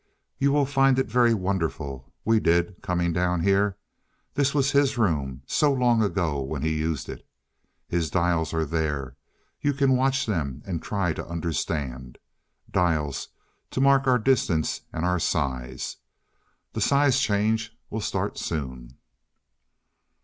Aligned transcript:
"You 0.39 0.51
will 0.51 0.65
find 0.65 0.97
it 0.97 1.05
very 1.05 1.35
wonderful 1.35 2.11
we 2.25 2.39
did, 2.39 2.81
coming 2.81 3.13
down 3.13 3.41
here. 3.41 3.77
This 4.33 4.51
was 4.51 4.71
his 4.71 4.97
room 4.97 5.43
so 5.45 5.71
long 5.71 6.01
ago 6.01 6.41
when 6.41 6.63
he 6.63 6.73
used 6.75 7.07
it. 7.07 7.23
His 7.87 8.09
dials 8.09 8.51
are 8.51 8.65
there 8.65 9.15
you 9.61 9.73
can 9.73 9.95
watch 9.95 10.25
them 10.25 10.63
and 10.65 10.81
try 10.81 11.13
to 11.13 11.27
understand. 11.27 12.17
Dials 12.71 13.27
to 13.69 13.79
mark 13.79 14.07
our 14.07 14.17
distance 14.17 14.81
and 14.91 15.05
our 15.05 15.19
size. 15.19 15.97
The 16.73 16.81
size 16.81 17.19
change 17.19 17.77
will 17.91 18.01
start 18.01 18.39
soon." 18.39 18.97